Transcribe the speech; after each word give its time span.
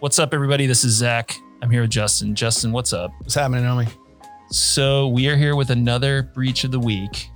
What's 0.00 0.18
up, 0.18 0.32
everybody? 0.32 0.64
This 0.64 0.82
is 0.82 0.94
Zach. 0.94 1.36
I'm 1.60 1.70
here 1.70 1.82
with 1.82 1.90
Justin. 1.90 2.34
Justin, 2.34 2.72
what's 2.72 2.94
up? 2.94 3.12
What's 3.18 3.34
happening, 3.34 3.64
Naomi? 3.64 3.86
So, 4.50 5.08
we 5.08 5.28
are 5.28 5.36
here 5.36 5.56
with 5.56 5.68
another 5.68 6.22
breach 6.22 6.64
of 6.64 6.70
the 6.70 6.80
week. 6.80 7.28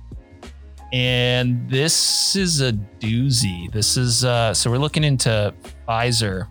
And 0.91 1.69
this 1.69 2.35
is 2.35 2.61
a 2.61 2.73
doozy. 2.73 3.71
This 3.71 3.97
is, 3.97 4.25
uh, 4.25 4.51
so 4.55 4.71
we're 4.71 4.79
looking 4.79 5.03
into 5.03 5.53
Pfizer 5.87 6.47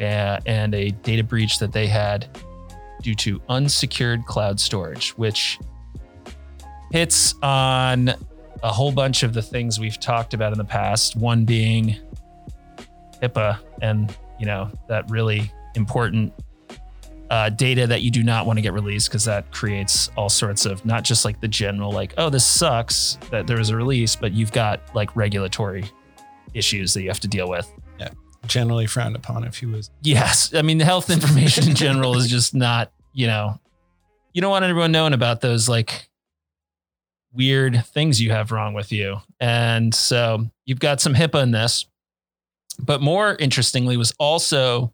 uh, 0.00 0.40
and 0.46 0.74
a 0.74 0.92
data 0.92 1.22
breach 1.22 1.58
that 1.58 1.72
they 1.72 1.88
had 1.88 2.26
due 3.02 3.14
to 3.16 3.38
unsecured 3.50 4.24
cloud 4.24 4.58
storage, 4.58 5.10
which 5.18 5.58
hits 6.90 7.34
on 7.42 8.14
a 8.62 8.72
whole 8.72 8.92
bunch 8.92 9.22
of 9.22 9.34
the 9.34 9.42
things 9.42 9.78
we've 9.78 10.00
talked 10.00 10.32
about 10.32 10.52
in 10.52 10.58
the 10.58 10.64
past. 10.64 11.16
One 11.16 11.44
being 11.44 11.96
HIPAA 13.20 13.58
and, 13.82 14.16
you 14.38 14.46
know, 14.46 14.70
that 14.88 15.08
really 15.10 15.50
important 15.74 16.32
uh, 17.30 17.48
data 17.48 17.86
that 17.86 18.02
you 18.02 18.10
do 18.10 18.22
not 18.22 18.46
want 18.46 18.58
to 18.58 18.60
get 18.62 18.72
released 18.72 19.08
because 19.08 19.24
that 19.24 19.50
creates 19.50 20.10
all 20.16 20.28
sorts 20.28 20.66
of 20.66 20.84
not 20.84 21.02
just 21.04 21.24
like 21.24 21.40
the 21.40 21.48
general 21.48 21.90
like 21.90 22.12
oh 22.18 22.28
this 22.28 22.44
sucks 22.44 23.18
that 23.30 23.46
there 23.46 23.56
was 23.56 23.70
a 23.70 23.76
release 23.76 24.14
but 24.14 24.32
you've 24.32 24.52
got 24.52 24.80
like 24.94 25.16
regulatory 25.16 25.84
issues 26.52 26.92
that 26.94 27.02
you 27.02 27.08
have 27.08 27.18
to 27.20 27.26
deal 27.26 27.48
with 27.48 27.68
Yeah. 27.98 28.10
Generally 28.46 28.86
frowned 28.88 29.16
upon 29.16 29.42
if 29.44 29.62
you 29.62 29.70
was. 29.70 29.90
yes 30.02 30.54
i 30.54 30.60
mean 30.62 30.76
the 30.78 30.84
health 30.84 31.08
information 31.10 31.66
in 31.68 31.74
general 31.74 32.14
is 32.16 32.28
just 32.28 32.54
not 32.54 32.92
you 33.14 33.26
know 33.26 33.58
you 34.34 34.42
don't 34.42 34.50
want 34.50 34.64
everyone 34.64 34.92
knowing 34.92 35.14
about 35.14 35.40
those 35.40 35.66
like 35.68 36.08
weird 37.32 37.84
things 37.86 38.20
you 38.20 38.30
have 38.30 38.52
wrong 38.52 38.74
with 38.74 38.92
you 38.92 39.16
and 39.40 39.92
so 39.94 40.44
you've 40.66 40.78
got 40.78 41.00
some 41.00 41.14
hipaa 41.14 41.42
in 41.42 41.50
this 41.50 41.86
but 42.78 43.00
more 43.00 43.36
interestingly 43.36 43.96
was 43.96 44.12
also 44.18 44.92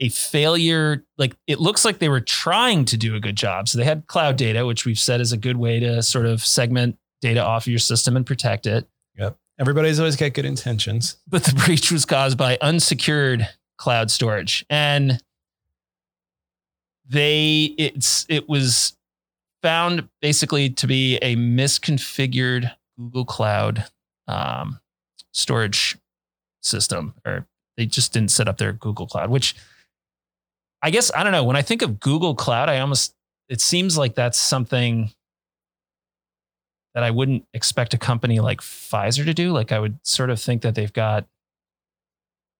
a 0.00 0.08
failure 0.08 1.04
like 1.18 1.36
it 1.46 1.60
looks 1.60 1.84
like 1.84 1.98
they 1.98 2.08
were 2.08 2.20
trying 2.20 2.84
to 2.86 2.96
do 2.96 3.14
a 3.14 3.20
good 3.20 3.36
job 3.36 3.68
so 3.68 3.76
they 3.78 3.84
had 3.84 4.06
cloud 4.06 4.36
data 4.36 4.64
which 4.64 4.86
we've 4.86 4.98
said 4.98 5.20
is 5.20 5.32
a 5.32 5.36
good 5.36 5.56
way 5.56 5.78
to 5.78 6.02
sort 6.02 6.26
of 6.26 6.44
segment 6.44 6.96
data 7.20 7.44
off 7.44 7.64
of 7.64 7.68
your 7.68 7.78
system 7.78 8.16
and 8.16 8.26
protect 8.26 8.66
it 8.66 8.88
Yep. 9.18 9.36
Everybody's 9.58 9.98
always 9.98 10.16
got 10.16 10.32
good 10.32 10.46
intentions. 10.46 11.18
but 11.28 11.44
the 11.44 11.54
breach 11.54 11.92
was 11.92 12.04
caused 12.04 12.38
by 12.38 12.56
unsecured 12.60 13.46
cloud 13.76 14.10
storage 14.10 14.64
and 14.68 15.22
they 17.08 17.74
it's 17.78 18.26
it 18.28 18.48
was 18.48 18.94
found 19.62 20.06
basically 20.20 20.68
to 20.68 20.86
be 20.86 21.16
a 21.16 21.34
misconfigured 21.34 22.70
google 22.98 23.24
cloud 23.24 23.86
um, 24.28 24.78
storage 25.32 25.96
system 26.62 27.14
or 27.26 27.46
they 27.76 27.86
just 27.86 28.12
didn't 28.12 28.30
set 28.30 28.48
up 28.48 28.58
their 28.58 28.72
google 28.72 29.06
cloud 29.06 29.30
which 29.30 29.54
i 30.82 30.90
guess 30.90 31.10
i 31.14 31.22
don't 31.22 31.32
know 31.32 31.44
when 31.44 31.56
i 31.56 31.62
think 31.62 31.82
of 31.82 32.00
google 32.00 32.34
cloud 32.34 32.68
i 32.68 32.78
almost 32.78 33.14
it 33.48 33.60
seems 33.60 33.98
like 33.98 34.14
that's 34.14 34.38
something 34.38 35.10
that 36.94 37.02
I 37.02 37.10
wouldn't 37.10 37.44
expect 37.54 37.94
a 37.94 37.98
company 37.98 38.40
like 38.40 38.60
Pfizer 38.60 39.24
to 39.24 39.34
do. 39.34 39.52
Like 39.52 39.72
I 39.72 39.78
would 39.78 39.98
sort 40.04 40.30
of 40.30 40.40
think 40.40 40.62
that 40.62 40.74
they've 40.74 40.92
got 40.92 41.26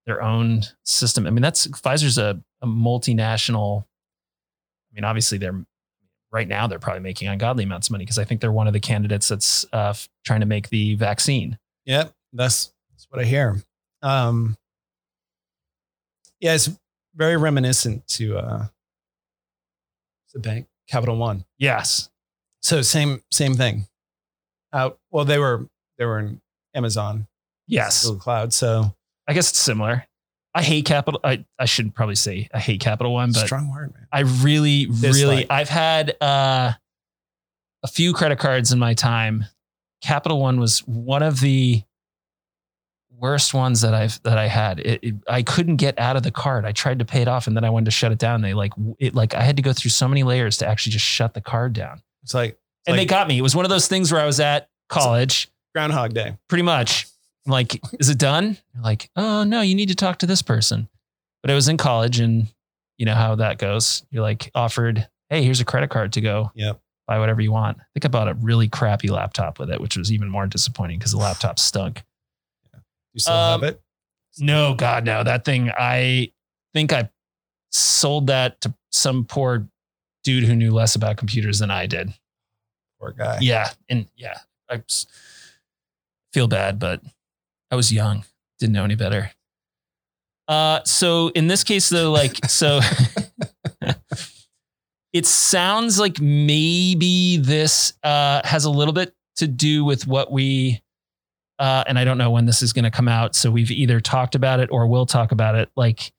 their 0.07 0.23
own 0.23 0.63
system. 0.85 1.27
I 1.27 1.31
mean, 1.31 1.43
that's 1.43 1.67
Pfizer's 1.69 2.19
a, 2.19 2.41
a 2.61 2.67
multinational. 2.67 3.85
I 4.91 4.95
mean, 4.95 5.05
obviously 5.05 5.39
they're 5.39 5.65
right 6.33 6.47
now 6.47 6.69
they're 6.69 6.79
probably 6.79 7.03
making 7.03 7.27
ungodly 7.29 7.65
amounts 7.65 7.89
of 7.89 7.93
money 7.93 8.05
because 8.05 8.19
I 8.19 8.25
think 8.25 8.41
they're 8.41 8.53
one 8.53 8.69
of 8.69 8.73
the 8.73 8.81
candidates 8.81 9.29
that's 9.29 9.65
uh, 9.73 9.95
trying 10.25 10.41
to 10.41 10.47
make 10.47 10.69
the 10.69 10.95
vaccine. 10.95 11.59
Yep, 11.87 12.13
that's 12.33 12.73
that's 12.93 13.07
what 13.11 13.21
I 13.21 13.25
hear. 13.25 13.61
Um, 14.03 14.57
yeah, 16.41 16.55
it's 16.55 16.71
very 17.15 17.37
reminiscent 17.37 18.07
to 18.09 18.39
uh, 18.39 18.67
the 20.33 20.41
bank 20.41 20.67
Capital 20.89 21.17
One. 21.17 21.45
Yes. 21.59 22.09
So 22.63 22.83
same 22.83 23.23
same 23.31 23.55
thing. 23.55 23.87
Out 24.73 24.99
well, 25.11 25.25
they 25.25 25.39
were 25.39 25.67
they 25.99 26.05
were 26.05 26.19
in 26.19 26.41
Amazon 26.75 27.27
Yes. 27.67 28.05
Google 28.05 28.21
Cloud. 28.21 28.53
So 28.53 28.95
I 29.29 29.33
guess 29.33 29.51
it's 29.51 29.59
similar. 29.59 30.07
I 30.55 30.63
hate 30.63 30.85
Capital. 30.85 31.21
I, 31.23 31.45
I 31.59 31.65
should 31.67 31.95
probably 31.95 32.17
say 32.17 32.49
I 32.53 32.59
hate 32.59 32.81
Capital 32.81 33.13
One, 33.13 33.31
but 33.33 33.47
strong 33.47 33.71
word, 33.73 33.95
man. 33.95 34.09
I 34.13 34.21
really, 34.21 34.87
really. 34.87 35.49
I've 35.49 35.69
had 35.69 36.17
uh, 36.21 36.73
a 37.85 37.89
few 37.89 38.13
credit 38.13 38.41
cards 38.41 38.73
in 38.73 38.79
my 38.81 38.95
time. 38.95 39.45
Capital 40.03 40.41
One 40.41 40.59
was 40.59 40.81
one 40.81 41.23
of 41.23 41.39
the 41.41 41.85
worst 43.21 43.53
ones 43.55 43.83
that 43.83 43.95
I've 43.95 44.21
that 44.23 44.39
I 44.39 44.47
had. 44.49 44.81
It, 44.81 45.01
it- 45.03 45.15
I 45.29 45.43
couldn't 45.43 45.77
get 45.77 45.99
out 45.99 46.17
of 46.17 46.23
the 46.23 46.31
card. 46.31 46.65
I 46.65 46.73
tried 46.73 46.99
to 47.01 47.05
pay 47.05 47.23
it 47.23 47.29
off, 47.29 47.47
and 47.47 47.57
then 47.57 47.65
I 47.65 47.71
wanted 47.71 47.85
to 47.87 47.91
shut 47.91 48.11
it 48.13 48.19
down. 48.19 48.41
They 48.41 48.55
like 48.55 48.73
it, 48.99 49.15
like 49.15 49.35
I 49.35 49.43
had 49.43 49.57
to 49.57 49.63
go 49.63 49.73
through 49.73 49.91
so 49.91 50.09
many 50.09 50.23
layers 50.23 50.57
to 50.59 50.67
actually 50.67 50.93
just 50.93 51.05
shut 51.05 51.35
the 51.35 51.41
card 51.41 51.73
down. 51.75 52.03
It's 52.23 52.35
like 52.35 52.59
And 52.87 52.99
they 52.99 53.05
got 53.07 53.29
me. 53.29 53.39
It 53.39 53.43
was 53.43 53.55
one 53.55 53.65
of 53.65 53.71
those 53.71 53.87
things 53.89 54.11
where 54.13 54.21
I 54.21 54.27
was 54.27 54.41
at 54.41 54.69
college, 54.89 55.49
Groundhog 55.75 56.15
Day. 56.15 56.37
pretty 56.49 56.63
much. 56.63 57.07
I'm 57.47 57.53
like, 57.53 57.81
is 57.99 58.09
it 58.11 58.19
done? 58.19 58.59
They're 58.75 58.83
like, 58.83 59.11
oh 59.17 59.45
no, 59.45 59.61
you 59.63 59.75
need 59.75 59.89
to 59.89 59.95
talk 59.95 60.19
to 60.19 60.27
this 60.27 60.43
person. 60.43 60.89
But 61.43 61.51
I 61.51 61.55
was 61.55 61.69
in 61.69 61.77
college, 61.79 62.21
and 62.21 62.49
you 62.99 63.07
know 63.07 63.15
how 63.15 63.35
that 63.37 63.59
goes. 63.59 64.05
You're 64.11 64.23
like 64.23 64.51
offered, 64.55 65.09
hey, 65.31 65.43
here's 65.43 65.61
a 65.61 65.65
credit 65.65 65.89
card 65.91 66.13
to 66.15 66.21
go 66.21 66.51
Yep. 66.55 66.81
buy 67.07 67.19
whatever 67.19 67.41
you 67.41 67.51
want. 67.53 67.79
I 67.81 67.85
think 67.95 68.05
I 68.05 68.09
bought 68.09 68.29
a 68.29 68.35
really 68.35 68.69
crappy 68.69 69.09
laptop 69.09 69.59
with 69.59 69.71
it, 69.71 69.81
which 69.81 69.97
was 69.97 70.13
even 70.13 70.29
more 70.29 70.47
disappointing 70.47 70.99
because 70.99 71.13
the 71.13 71.19
laptop 71.19 71.59
stunk. 71.59 72.03
You 73.13 73.21
still 73.21 73.35
Um, 73.35 73.61
have 73.61 73.75
it? 73.75 73.83
No, 74.39 74.75
God, 74.75 75.05
no. 75.05 75.23
That 75.25 75.45
thing, 75.45 75.71
I 75.71 76.33
think 76.73 76.93
I 76.93 77.11
sold 77.73 78.29
that 78.29 78.61
to 78.63 78.75
some 78.93 79.25
poor 79.25 79.69
dude 80.25 80.45
who 80.45 80.55
knew 80.55 80.73
less 80.73 80.95
about 80.95 81.17
computers 81.17 81.59
than 81.59 81.71
I 81.71 81.87
did. 81.87 82.13
Poor 83.01 83.13
guy. 83.13 83.39
Yeah. 83.41 83.71
And 83.89 84.07
yeah, 84.17 84.39
I 84.69 84.83
feel 86.33 86.47
bad, 86.47 86.79
but 86.79 87.03
I 87.71 87.77
was 87.77 87.93
young, 87.93 88.25
didn't 88.59 88.73
know 88.75 88.85
any 88.85 88.95
better. 88.97 89.31
Uh, 90.47 90.81
so 90.85 91.29
in 91.29 91.47
this 91.47 91.65
case, 91.65 91.89
though, 91.89 92.11
like, 92.11 92.45
so 92.47 92.81
it 95.13 95.27
sounds 95.27 95.99
like 95.99 96.21
maybe 96.21 97.37
this 97.37 97.93
uh, 98.03 98.41
has 98.45 98.65
a 98.65 98.71
little 98.71 98.95
bit 98.95 99.15
to 99.37 99.47
do 99.47 99.85
with 99.85 100.07
what 100.07 100.31
we, 100.31 100.83
uh, 101.61 101.85
and 101.87 101.99
I 101.99 102.05
don't 102.05 102.17
know 102.17 102.31
when 102.31 102.47
this 102.47 102.63
is 102.63 102.73
going 102.73 102.87
to 102.87 102.91
come 102.91 103.07
out. 103.07 103.37
So 103.37 103.51
we've 103.51 103.71
either 103.71 104.01
talked 104.01 104.35
about 104.35 104.61
it 104.61 104.71
or 104.73 104.87
will 104.87 105.05
talk 105.05 105.31
about 105.31 105.55
it, 105.55 105.69
like 105.77 106.11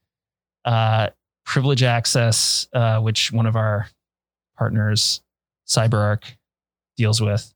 uh, 0.66 1.10
privilege 1.46 1.82
access, 1.82 2.68
uh, 2.74 3.00
which 3.00 3.32
one 3.32 3.48
of 3.48 3.56
our 3.56 3.88
partners, 4.56 5.22
CyberArk, 5.68 6.26
deals 6.96 7.20
with. 7.20 7.52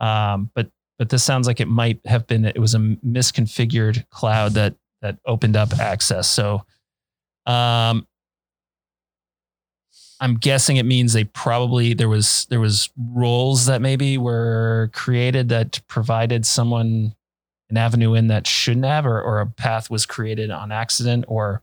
Um, 0.00 0.50
but 0.54 0.70
but 0.98 1.10
this 1.10 1.22
sounds 1.22 1.46
like 1.46 1.60
it 1.60 1.68
might 1.68 2.00
have 2.06 2.26
been 2.26 2.46
it 2.46 2.58
was 2.58 2.74
a 2.74 2.78
misconfigured 2.78 4.08
cloud 4.08 4.52
that 4.52 4.74
that 5.02 5.18
opened 5.26 5.56
up 5.56 5.78
access. 5.78 6.30
So 6.30 6.64
um, 7.44 8.06
I'm 10.20 10.34
guessing 10.34 10.76
it 10.76 10.84
means 10.84 11.12
they 11.12 11.24
probably 11.24 11.94
there 11.94 12.08
was 12.08 12.46
there 12.50 12.60
was 12.60 12.90
roles 12.98 13.66
that 13.66 13.80
maybe 13.80 14.18
were 14.18 14.90
created 14.92 15.48
that 15.48 15.80
provided 15.88 16.44
someone 16.44 17.14
an 17.70 17.76
avenue 17.76 18.14
in 18.14 18.26
that 18.26 18.46
shouldn't 18.46 18.84
have, 18.84 19.06
or, 19.06 19.20
or 19.22 19.40
a 19.40 19.46
path 19.46 19.90
was 19.90 20.04
created 20.04 20.50
on 20.50 20.72
accident, 20.72 21.24
or 21.28 21.62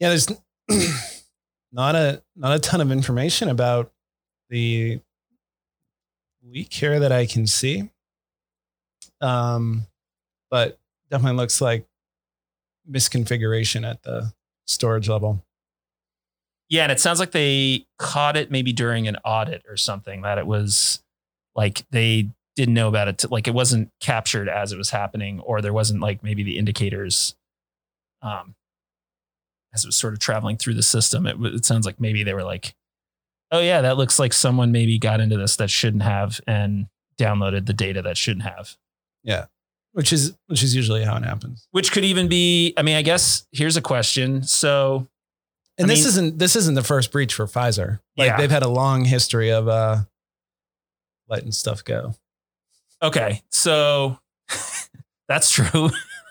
Yeah, 0.00 0.08
there's 0.08 0.28
not 1.72 1.94
a 1.94 2.22
not 2.34 2.56
a 2.56 2.58
ton 2.58 2.80
of 2.80 2.90
information 2.90 3.48
about 3.48 3.92
the 4.50 5.00
leak 6.42 6.72
here 6.72 6.98
that 6.98 7.12
I 7.12 7.26
can 7.26 7.46
see. 7.46 7.90
Um, 9.20 9.86
but 10.50 10.78
definitely 11.10 11.36
looks 11.36 11.60
like 11.60 11.86
misconfiguration 12.90 13.88
at 13.88 14.02
the 14.02 14.32
storage 14.66 15.08
level. 15.08 15.44
Yeah, 16.68 16.82
and 16.82 16.92
it 16.92 17.00
sounds 17.00 17.18
like 17.18 17.30
they 17.30 17.86
caught 17.98 18.36
it 18.36 18.50
maybe 18.50 18.72
during 18.72 19.08
an 19.08 19.16
audit 19.24 19.62
or 19.68 19.76
something 19.76 20.22
that 20.22 20.38
it 20.38 20.46
was 20.46 21.02
like 21.54 21.86
they 21.90 22.28
didn't 22.56 22.74
know 22.74 22.88
about 22.88 23.08
it. 23.08 23.30
Like 23.30 23.48
it 23.48 23.54
wasn't 23.54 23.90
captured 24.00 24.48
as 24.48 24.72
it 24.72 24.78
was 24.78 24.90
happening, 24.90 25.40
or 25.40 25.62
there 25.62 25.72
wasn't 25.72 26.00
like 26.00 26.22
maybe 26.22 26.42
the 26.42 26.58
indicators 26.58 27.34
um, 28.22 28.54
as 29.74 29.84
it 29.84 29.88
was 29.88 29.96
sort 29.96 30.12
of 30.12 30.18
traveling 30.18 30.56
through 30.56 30.74
the 30.74 30.82
system. 30.82 31.26
It, 31.26 31.36
it 31.40 31.64
sounds 31.64 31.86
like 31.86 32.00
maybe 32.00 32.22
they 32.22 32.34
were 32.34 32.44
like, 32.44 32.74
oh, 33.50 33.60
yeah, 33.60 33.80
that 33.80 33.96
looks 33.96 34.18
like 34.18 34.32
someone 34.32 34.72
maybe 34.72 34.98
got 34.98 35.20
into 35.20 35.36
this 35.36 35.56
that 35.56 35.70
shouldn't 35.70 36.02
have 36.02 36.40
and 36.46 36.86
downloaded 37.18 37.66
the 37.66 37.72
data 37.72 38.02
that 38.02 38.16
shouldn't 38.16 38.44
have. 38.44 38.76
Yeah, 39.24 39.46
which 39.92 40.12
is 40.12 40.36
which 40.46 40.62
is 40.62 40.74
usually 40.74 41.04
how 41.04 41.16
it 41.16 41.24
happens. 41.24 41.66
Which 41.70 41.92
could 41.92 42.04
even 42.04 42.28
be, 42.28 42.74
I 42.76 42.82
mean, 42.82 42.96
I 42.96 43.02
guess 43.02 43.46
here's 43.52 43.76
a 43.76 43.82
question. 43.82 44.42
So, 44.42 45.06
And 45.78 45.90
I 45.90 45.94
this 45.94 46.00
mean- 46.00 46.08
isn't 46.08 46.38
this 46.38 46.56
isn't 46.56 46.74
the 46.74 46.82
first 46.82 47.12
breach 47.12 47.34
for 47.34 47.46
Pfizer. 47.46 48.00
Like 48.16 48.28
Yeah. 48.28 48.36
they've 48.36 48.50
had 48.50 48.62
a 48.64 48.68
long 48.68 49.04
history 49.04 49.50
of 49.50 49.68
uh 49.68 49.98
letting 51.28 51.52
stuff 51.52 51.84
go. 51.84 52.14
Okay, 53.02 53.42
so 53.50 54.18
that's 55.28 55.50
true. 55.50 55.90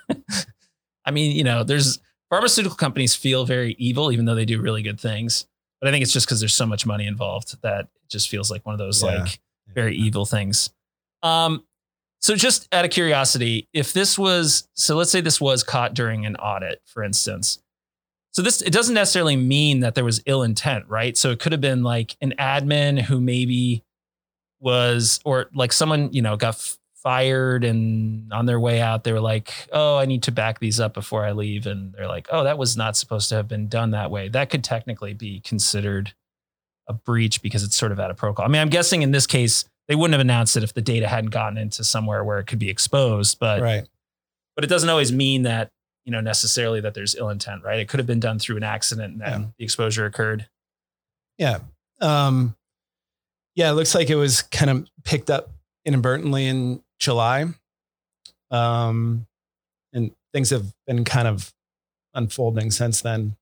I 1.06 1.12
mean, 1.12 1.36
you 1.36 1.44
know, 1.44 1.64
there's 1.64 2.00
pharmaceutical 2.30 2.76
companies 2.76 3.16
feel 3.16 3.46
very 3.46 3.76
evil, 3.80 4.12
even 4.12 4.26
though 4.26 4.36
they 4.36 4.46
do 4.46 4.60
really 4.62 4.82
good 4.82 5.00
things. 5.00 5.46
But 5.80 5.88
I 5.88 5.92
think 5.92 6.04
it's 6.04 6.12
just 6.12 6.26
because 6.26 6.40
there's 6.40 6.54
so 6.56 6.66
much 6.66 6.86
money 6.86 7.06
involved 7.08 7.62
that 7.62 7.82
it 7.82 8.10
just 8.10 8.30
feels 8.30 8.52
like 8.52 8.66
one 8.66 8.74
of 8.74 8.80
those 8.80 9.02
Yeah. 9.02 9.20
like 9.22 9.40
very 9.74 9.96
evil 9.96 10.26
things. 10.26 10.72
Um, 11.24 11.64
so 12.20 12.36
just 12.36 12.68
out 12.74 12.84
of 12.84 12.92
curiosity, 12.92 13.70
if 13.74 13.94
this 13.94 14.18
was 14.18 14.68
so, 14.74 14.96
let's 14.98 15.12
say 15.12 15.22
this 15.22 15.40
was 15.40 15.64
caught 15.64 15.94
during 15.94 16.26
an 16.26 16.36
audit, 16.38 16.82
for 16.86 17.04
instance. 17.04 17.60
So 18.38 18.44
this 18.44 18.62
it 18.62 18.72
doesn't 18.72 18.94
necessarily 18.94 19.36
mean 19.36 19.80
that 19.80 19.95
there 19.95 20.06
was 20.06 20.22
ill 20.28 20.44
intent, 20.44 20.86
right? 20.88 21.18
So 21.18 21.31
it 21.31 21.39
could 21.39 21.54
have 21.54 21.62
been 21.62 21.81
like 21.81 22.16
an 22.22 22.36
admin 22.38 23.01
who 23.01 23.19
maybe 23.19 23.84
was 24.60 25.19
or 25.25 25.50
like 25.56 25.74
someone 25.74 26.13
you 26.13 26.22
know 26.22 26.38
got 26.38 26.54
f- 26.54 26.78
fired 26.94 27.63
and 27.63 28.31
on 28.31 28.45
their 28.45 28.60
way 28.60 28.80
out 28.80 29.04
they 29.04 29.12
were 29.12 29.19
like 29.19 29.68
oh 29.72 29.98
i 29.98 30.06
need 30.06 30.24
to 30.24 30.31
back 30.31 30.60
these 30.60 30.80
up 30.80 30.94
before 30.94 31.24
i 31.24 31.31
leave 31.31 31.68
and 31.68 31.94
they're 31.94 32.07
like 32.07 32.28
oh 32.31 32.44
that 32.44 32.57
was 32.57 32.75
not 32.75 32.98
supposed 32.98 33.30
to 33.30 33.36
have 33.36 33.48
been 33.48 33.68
done 33.68 33.92
that 33.92 34.10
way 34.10 34.28
that 34.30 34.50
could 34.50 34.63
technically 34.63 35.13
be 35.13 35.39
considered 35.42 36.13
a 36.88 36.94
breach 36.94 37.42
because 37.42 37.63
it's 37.63 37.78
sort 37.78 37.92
of 37.92 38.00
out 38.00 38.10
of 38.10 38.18
protocol 38.18 38.45
i 38.45 38.48
mean 38.48 38.62
i'm 38.62 38.69
guessing 38.69 39.04
in 39.04 39.12
this 39.12 39.28
case 39.28 39.66
they 39.88 39.95
wouldn't 39.95 40.13
have 40.13 40.22
announced 40.22 40.57
it 40.57 40.63
if 40.63 40.74
the 40.74 40.81
data 40.81 41.07
hadn't 41.07 41.30
gotten 41.30 41.57
into 41.57 41.84
somewhere 41.84 42.24
where 42.24 42.39
it 42.39 42.48
could 42.48 42.60
be 42.60 42.69
exposed 42.69 43.38
but 43.39 43.62
right. 43.62 43.88
but 44.56 44.63
it 44.63 44.68
doesn't 44.68 44.89
always 44.89 45.12
mean 45.12 45.44
that 45.44 45.69
you 46.07 46.12
know 46.12 46.21
necessarily 46.21 46.80
that 46.81 46.94
there's 46.95 47.13
ill 47.15 47.30
intent 47.30 47.63
right 47.63 47.80
it 47.80 47.88
could 47.89 48.00
have 48.00 48.07
been 48.07 48.19
done 48.19 48.39
through 48.39 48.56
an 48.57 48.63
accident 48.63 49.12
and 49.13 49.21
then 49.21 49.42
Yeah. 49.42 49.48
the 49.59 49.63
exposure 49.65 50.06
occurred 50.06 50.48
Yeah. 51.38 51.59
Um, 52.01 52.56
yeah, 53.56 53.69
it 53.69 53.74
looks 53.74 53.94
like 53.94 54.09
it 54.09 54.15
was 54.15 54.42
kind 54.44 54.71
of 54.71 54.88
picked 55.04 55.30
up 55.30 55.50
inadvertently 55.86 56.45
in 56.48 56.81
July. 57.00 57.45
Um, 58.51 59.27
and 59.94 60.12
things 60.33 60.50
have 60.51 60.65
been 60.86 61.04
kind 61.06 61.27
of 61.27 61.54
unfolding 62.13 62.71
since 62.71 63.01
then. 63.01 63.36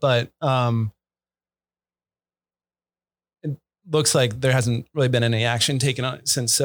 But 0.00 0.30
um, 0.40 0.92
it 3.42 3.56
looks 3.90 4.14
like 4.14 4.40
there 4.40 4.52
hasn't 4.52 4.86
really 4.94 5.08
been 5.08 5.22
any 5.24 5.44
action 5.44 5.78
taken 5.78 6.04
on 6.04 6.24
since 6.26 6.60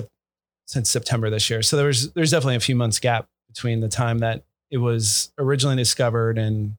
since 0.66 0.90
September 0.90 1.30
this 1.30 1.50
year. 1.50 1.62
So 1.62 1.76
there 1.78 1.88
was 1.88 2.12
there's 2.14 2.32
definitely 2.32 2.56
a 2.56 2.60
few 2.62 2.76
months 2.76 3.00
gap 3.00 3.28
between 3.48 3.80
the 3.82 3.90
time 3.90 4.20
that 4.20 4.44
it 4.74 4.78
was 4.80 5.32
originally 5.38 5.76
discovered 5.76 6.38
and 6.40 6.74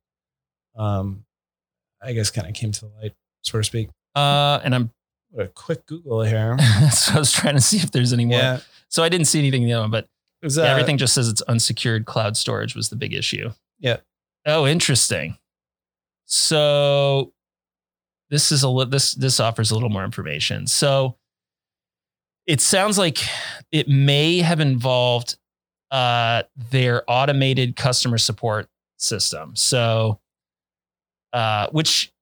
um, 0.77 1.25
I 2.03 2.13
guess 2.13 2.31
kind 2.33 2.49
of 2.49 2.55
came 2.55 2.73
to 2.73 2.81
the 2.81 2.91
light, 3.01 3.15
so 3.43 3.59
to 3.59 3.63
speak. 3.65 3.89
uh 4.17 4.59
and 4.65 4.75
i'm 4.75 4.91
What 5.31 5.47
a 5.47 5.49
quick 5.49 5.87
Google 5.87 6.23
here. 6.23 6.57
so 6.93 7.15
i 7.15 7.19
was 7.19 7.31
trying 7.33 7.55
to 7.55 7.61
see 7.61 7.77
if 7.79 7.91
there's 7.93 8.13
any 8.13 8.25
more 8.27 8.39
yeah, 8.39 8.59
so 8.89 9.03
i 9.05 9.09
didn't 9.09 9.27
see 9.27 9.39
anything 9.39 9.63
in 9.63 9.69
the 9.69 9.75
other 9.75 9.83
one 9.85 9.91
but 9.93 10.07
was, 10.43 10.57
Yeah, 10.57 10.65
uh, 10.65 10.67
everything 10.67 10.99
just 10.99 11.15
says 11.15 11.29
it's 11.29 11.43
unsecured 11.43 12.05
cloud 12.07 12.37
storage 12.37 12.75
was 12.77 12.89
the 12.91 12.97
big 12.97 13.15
issue. 13.15 13.51
Yeah. 13.81 13.99
Oh, 14.45 14.67
interesting. 14.67 15.39
So 16.27 17.33
this 18.31 18.51
is 18.53 18.63
a 18.63 18.69
li- 18.69 18.87
this 18.87 19.15
this 19.15 19.41
offers 19.41 19.71
a 19.71 19.75
little 19.75 19.89
more 19.89 20.05
information. 20.05 20.67
So 20.67 21.17
it 22.47 22.61
sounds 22.61 22.99
like 22.99 23.19
it 23.73 23.89
may 23.89 24.39
have 24.41 24.61
involved 24.61 25.37
uh, 25.95 26.43
their 26.73 27.05
automated 27.07 27.77
customer 27.77 28.19
support 28.19 28.69
system. 28.99 29.55
So, 29.55 30.19
uh, 31.33 31.69
which 31.71 32.13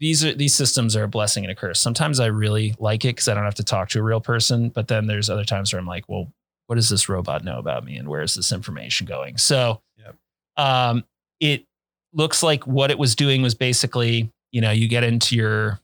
these 0.00 0.24
are 0.24 0.34
these 0.34 0.54
systems 0.54 0.96
are 0.96 1.04
a 1.04 1.08
blessing 1.08 1.44
and 1.44 1.50
a 1.50 1.54
curse. 1.54 1.78
Sometimes 1.78 2.20
I 2.20 2.26
really 2.26 2.74
like 2.78 3.04
it 3.04 3.08
because 3.08 3.28
I 3.28 3.34
don't 3.34 3.44
have 3.44 3.54
to 3.56 3.64
talk 3.64 3.90
to 3.90 3.98
a 3.98 4.02
real 4.02 4.20
person, 4.20 4.70
but 4.70 4.88
then 4.88 5.06
there's 5.06 5.28
other 5.28 5.44
times 5.44 5.72
where 5.72 5.80
I'm 5.80 5.86
like, 5.86 6.08
well, 6.08 6.32
what 6.66 6.76
does 6.76 6.88
this 6.88 7.06
robot 7.06 7.44
know 7.44 7.58
about 7.58 7.84
me 7.84 7.96
and 7.96 8.08
where 8.08 8.22
is 8.22 8.34
this 8.34 8.50
information 8.50 9.06
going? 9.06 9.36
So 9.36 9.82
Yep. 9.98 10.16
um, 10.56 11.04
it 11.40 11.66
looks 12.14 12.42
like 12.42 12.66
what 12.66 12.90
it 12.90 12.98
was 12.98 13.14
doing 13.14 13.42
was 13.42 13.54
basically, 13.54 14.32
you 14.52 14.62
know, 14.62 14.70
you 14.70 14.88
get 14.88 15.04
into 15.04 15.36
your 15.36 15.80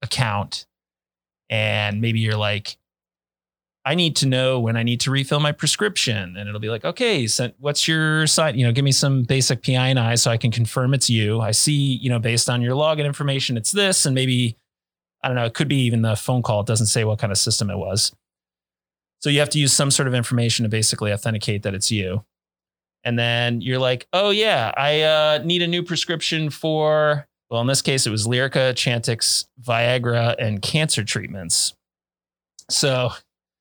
account 0.00 0.66
and 1.50 2.00
maybe 2.00 2.20
you're 2.20 2.36
like, 2.36 2.78
I 3.86 3.94
need 3.94 4.16
to 4.16 4.26
know 4.26 4.58
when 4.58 4.76
I 4.76 4.82
need 4.82 5.00
to 5.00 5.10
refill 5.10 5.40
my 5.40 5.52
prescription. 5.52 6.36
And 6.36 6.48
it'll 6.48 6.60
be 6.60 6.70
like, 6.70 6.84
okay, 6.84 7.26
so 7.26 7.50
what's 7.58 7.86
your 7.86 8.26
sign? 8.26 8.58
You 8.58 8.66
know, 8.66 8.72
give 8.72 8.84
me 8.84 8.92
some 8.92 9.24
basic 9.24 9.62
PINI 9.62 10.16
so 10.16 10.30
I 10.30 10.38
can 10.38 10.50
confirm 10.50 10.94
it's 10.94 11.10
you. 11.10 11.40
I 11.40 11.50
see, 11.50 11.98
you 12.00 12.08
know, 12.08 12.18
based 12.18 12.48
on 12.48 12.62
your 12.62 12.74
login 12.74 13.04
information, 13.04 13.58
it's 13.58 13.72
this. 13.72 14.06
And 14.06 14.14
maybe, 14.14 14.56
I 15.22 15.28
don't 15.28 15.36
know, 15.36 15.44
it 15.44 15.52
could 15.52 15.68
be 15.68 15.82
even 15.82 16.00
the 16.00 16.16
phone 16.16 16.42
call. 16.42 16.60
It 16.60 16.66
doesn't 16.66 16.86
say 16.86 17.04
what 17.04 17.18
kind 17.18 17.30
of 17.30 17.36
system 17.36 17.68
it 17.68 17.76
was. 17.76 18.12
So 19.20 19.28
you 19.28 19.40
have 19.40 19.50
to 19.50 19.58
use 19.58 19.72
some 19.72 19.90
sort 19.90 20.08
of 20.08 20.14
information 20.14 20.64
to 20.64 20.68
basically 20.70 21.12
authenticate 21.12 21.62
that 21.62 21.74
it's 21.74 21.90
you. 21.90 22.24
And 23.04 23.18
then 23.18 23.60
you're 23.60 23.78
like, 23.78 24.06
oh 24.14 24.30
yeah, 24.30 24.72
I 24.76 25.02
uh, 25.02 25.42
need 25.44 25.60
a 25.60 25.66
new 25.66 25.82
prescription 25.82 26.48
for, 26.48 27.26
well, 27.50 27.60
in 27.60 27.66
this 27.66 27.82
case, 27.82 28.06
it 28.06 28.10
was 28.10 28.26
Lyrica, 28.26 28.72
Chantix, 28.72 29.44
Viagra, 29.62 30.34
and 30.38 30.62
cancer 30.62 31.04
treatments. 31.04 31.74
So 32.70 33.10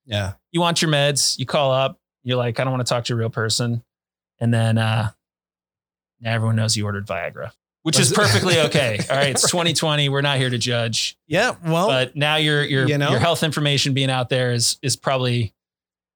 yeah, 0.06 0.34
you 0.52 0.60
want 0.62 0.82
your 0.82 0.92
meds, 0.92 1.38
you 1.38 1.46
call 1.46 1.72
up, 1.72 2.00
you're 2.24 2.38
like, 2.38 2.60
I 2.60 2.64
don't 2.64 2.74
want 2.74 2.86
to 2.86 2.92
talk 2.92 3.06
to 3.06 3.14
a 3.14 3.16
real 3.16 3.30
person. 3.30 3.84
And 4.40 4.54
then 4.54 4.78
uh, 4.78 5.12
now 6.20 6.34
everyone 6.34 6.56
knows 6.56 6.76
you 6.76 6.86
ordered 6.86 7.06
Viagra, 7.06 7.52
which 7.84 8.00
is 8.00 8.12
perfectly 8.12 8.60
okay. 8.60 9.00
All 9.10 9.16
right, 9.16 9.32
it's 9.32 9.50
2020. 9.50 10.10
We're 10.10 10.22
not 10.22 10.38
here 10.38 10.50
to 10.50 10.58
judge 10.58 11.18
yeah. 11.28 11.56
Well, 11.66 11.88
but 11.88 12.16
now 12.16 12.38
your 12.38 12.64
your 12.64 12.88
you 12.88 12.98
know? 12.98 13.12
your 13.12 13.20
health 13.20 13.44
information 13.44 13.94
being 13.94 14.10
out 14.10 14.30
there 14.30 14.52
is 14.52 14.78
is 14.82 14.96
probably 14.96 15.54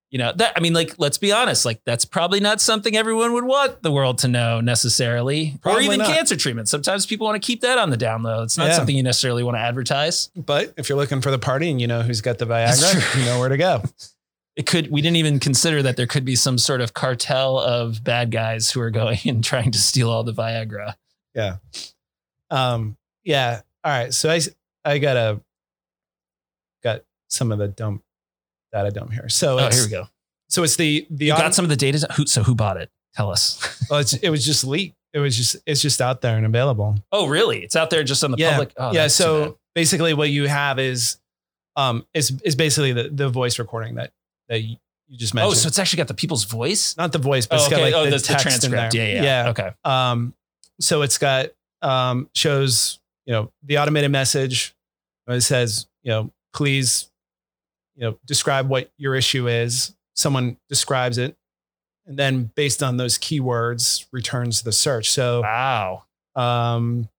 you 0.09 0.18
know 0.19 0.31
that 0.36 0.54
I 0.56 0.59
mean 0.62 0.74
like 0.74 0.95
let's 0.98 1.18
be 1.18 1.31
honest 1.31 1.65
like 1.65 1.81
that's 1.86 2.06
probably 2.06 2.39
not 2.39 2.62
something 2.62 2.95
everyone 2.95 3.33
would 3.33 3.44
want 3.44 3.81
the 3.83 3.92
world 3.92 4.19
to 4.19 4.27
know 4.27 4.62
necessarily 4.62 5.59
or 5.65 5.81
even 5.81 6.00
not. 6.00 6.07
cancer 6.07 6.36
treatment 6.38 6.69
sometimes 6.69 7.06
people 7.06 7.25
want 7.27 7.42
to 7.42 7.45
keep 7.45 7.62
that 7.62 7.77
on 7.77 7.89
the 7.89 7.98
down 7.98 8.24
low 8.24 8.42
it's 8.44 8.57
not 8.57 8.68
Yeah. 8.68 8.74
something 8.74 8.95
you 8.95 9.04
necessarily 9.04 9.44
want 9.44 9.57
to 9.57 9.62
advertise 9.62 10.30
but 10.36 10.74
if 10.77 10.88
you're 10.89 10.98
looking 10.98 11.19
for 11.21 11.30
the 11.31 11.39
party 11.39 11.69
and 11.69 11.81
you 11.81 11.88
know 11.88 12.01
who's 12.04 12.21
got 12.21 12.38
the 12.38 12.45
Viagra, 12.45 13.18
you 13.19 13.25
know 13.25 13.39
where 13.39 13.50
to 13.50 13.57
go. 13.57 13.83
it 14.56 14.65
could 14.65 14.89
we 14.89 15.01
didn't 15.01 15.18
even 15.18 15.39
consider 15.39 15.83
that 15.83 15.98
there 15.98 16.07
could 16.07 16.24
be 16.24 16.36
some 16.38 16.57
sort 16.57 16.80
of 16.81 16.94
cartel 16.94 17.59
of 17.59 18.01
bad 18.04 18.31
guys 18.31 18.71
who 18.71 18.80
are 18.80 18.89
going 18.92 19.19
and 19.25 19.44
trying 19.44 19.71
to 19.71 19.77
steal 19.80 20.09
all 20.09 20.24
the 20.24 20.33
Viagra 20.33 20.94
Yeah. 21.36 21.57
Um, 22.50 22.95
yeah. 23.25 23.62
All 23.83 23.92
right. 23.92 24.13
So 24.13 24.30
I 24.30 24.39
I 24.86 25.00
got 25.00 25.18
a 25.18 25.42
got 26.81 27.01
some 27.27 27.51
of 27.51 27.59
the 27.59 27.68
dump 27.68 28.04
data 28.71 28.92
dump 28.92 29.14
here. 29.14 29.30
So 29.30 29.59
oh 29.59 29.69
here 29.69 29.83
we 29.83 29.90
go 29.90 30.07
So 30.50 30.64
it's 30.64 30.76
the 30.76 31.07
the 31.09 31.26
you 31.26 31.33
auto- 31.33 31.44
got 31.44 31.56
some 31.56 31.66
of 31.66 31.69
the 31.69 31.76
data 31.76 32.07
who 32.16 32.26
so 32.26 32.44
who 32.44 32.56
bought 32.56 32.78
it 32.78 32.90
tell 33.16 33.31
us 33.31 33.86
well, 33.90 34.00
it's, 34.00 34.14
it 34.14 34.30
was 34.30 34.45
just 34.45 34.64
leaked. 34.64 34.95
It 35.14 35.19
was 35.19 35.36
just 35.36 35.56
it's 35.66 35.81
just 35.81 36.02
out 36.02 36.21
there 36.21 36.38
and 36.38 36.45
available. 36.45 36.95
oh 37.12 37.28
really 37.28 37.64
it's 37.64 37.76
out 37.76 37.90
there 37.90 38.04
just 38.04 38.24
on 38.24 38.31
the 38.31 38.38
yeah. 38.38 38.52
public 38.52 38.74
oh, 38.78 38.92
yeah. 38.92 39.04
that's 39.04 39.18
too 39.18 39.24
bad. 39.24 39.45
So 39.47 39.57
basically, 39.74 40.14
what 40.14 40.30
you 40.30 40.47
have 40.47 40.80
is 40.80 41.18
um 41.76 42.06
is 42.14 42.33
is 42.44 42.56
basically 42.56 42.94
the 42.94 43.09
the 43.09 43.30
voice 43.30 43.57
recording 43.59 43.95
that 43.95 44.12
that 44.50 44.62
you 44.62 44.78
just 45.16 45.33
oh 45.38 45.54
so 45.54 45.68
it's 45.68 45.80
actually 45.80 45.97
got 45.97 46.07
the 46.07 46.14
people's 46.14 46.44
voice 46.44 46.97
not 46.97 47.12
the 47.12 47.18
voice, 47.18 47.47
but 47.47 47.59
Oh, 47.59 47.64
it's 47.64 47.69
got 47.69 47.81
like 47.81 47.94
oh, 47.94 48.04
the, 48.04 48.12
the, 48.12 48.18
the 48.18 48.24
text 48.24 48.44
transcript. 48.44 48.94
Yeah, 48.94 49.24
yeah, 49.24 49.50
Okay. 49.50 49.71
Um, 49.86 50.33
so 50.80 51.02
it's 51.02 51.18
got 51.18 51.47
um, 51.81 52.30
shows 52.33 53.00
you 53.26 53.33
know 53.33 53.52
the 53.64 53.78
automated 53.78 54.12
message. 54.12 54.76
It 55.28 55.42
says 55.42 55.88
you 56.04 56.12
know 56.12 56.31
please 56.54 57.09
you 57.97 58.04
know 58.04 58.18
describe 58.25 58.69
what 58.69 58.89
your 58.97 59.16
issue 59.16 59.49
is. 59.49 59.94
Someone 60.16 60.57
describes 60.69 61.18
it, 61.18 61.35
and 62.06 62.18
then 62.18 62.51
based 62.56 62.81
on 62.81 62.95
those 62.97 63.18
keywords 63.18 64.06
returns 64.13 64.61
the 64.61 64.71
search. 64.71 65.09
So 65.09 65.42
Wow. 65.42 66.04
um, 66.35 67.09